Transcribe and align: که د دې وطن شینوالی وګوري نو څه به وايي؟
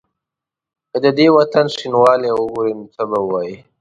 که 0.91 0.97
د 1.03 1.05
دې 1.17 1.27
وطن 1.37 1.65
شینوالی 1.75 2.29
وګوري 2.33 2.73
نو 2.77 2.85
څه 2.93 3.03
به 3.09 3.19
وايي؟ 3.29 3.55